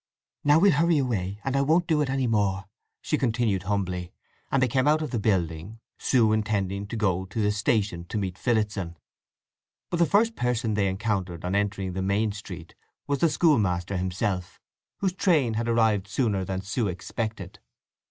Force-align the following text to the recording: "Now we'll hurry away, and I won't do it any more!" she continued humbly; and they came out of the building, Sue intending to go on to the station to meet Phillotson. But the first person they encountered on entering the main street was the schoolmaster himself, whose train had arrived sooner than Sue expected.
"Now 0.43 0.57
we'll 0.57 0.71
hurry 0.71 0.97
away, 0.97 1.39
and 1.43 1.55
I 1.55 1.61
won't 1.61 1.85
do 1.85 2.01
it 2.01 2.09
any 2.09 2.25
more!" 2.25 2.65
she 3.03 3.19
continued 3.19 3.61
humbly; 3.61 4.11
and 4.51 4.59
they 4.59 4.67
came 4.67 4.87
out 4.87 5.03
of 5.03 5.11
the 5.11 5.19
building, 5.19 5.79
Sue 5.99 6.33
intending 6.33 6.87
to 6.87 6.95
go 6.95 7.19
on 7.19 7.27
to 7.27 7.39
the 7.39 7.51
station 7.51 8.05
to 8.05 8.17
meet 8.17 8.35
Phillotson. 8.35 8.97
But 9.91 9.97
the 9.97 10.07
first 10.07 10.35
person 10.35 10.73
they 10.73 10.87
encountered 10.87 11.45
on 11.45 11.53
entering 11.53 11.93
the 11.93 12.01
main 12.01 12.31
street 12.31 12.73
was 13.05 13.19
the 13.19 13.29
schoolmaster 13.29 13.95
himself, 13.95 14.59
whose 15.01 15.13
train 15.13 15.53
had 15.53 15.67
arrived 15.67 16.07
sooner 16.07 16.43
than 16.45 16.61
Sue 16.61 16.87
expected. 16.87 17.59